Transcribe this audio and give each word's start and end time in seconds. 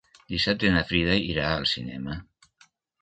Dissabte 0.33 0.71
na 0.77 0.81
Frida 0.91 1.19
irà 1.33 1.45
al 1.59 1.69
cinema. 1.75 2.17